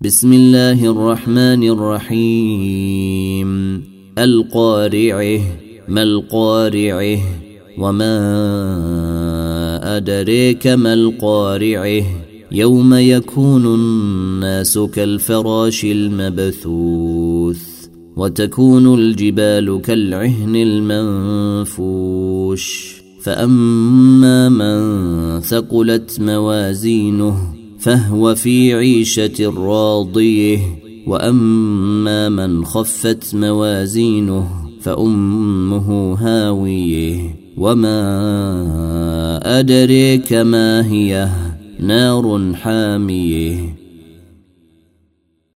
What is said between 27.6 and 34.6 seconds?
فهو في عيشة راضيه وأما من خفت موازينه